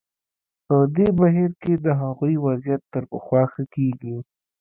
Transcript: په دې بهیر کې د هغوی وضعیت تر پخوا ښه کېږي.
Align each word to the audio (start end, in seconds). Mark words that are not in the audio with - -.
په 0.65 0.77
دې 0.95 1.07
بهیر 1.19 1.51
کې 1.61 1.73
د 1.85 1.87
هغوی 2.01 2.35
وضعیت 2.45 2.81
تر 2.93 3.03
پخوا 3.11 3.43
ښه 3.51 3.63
کېږي. 3.75 4.15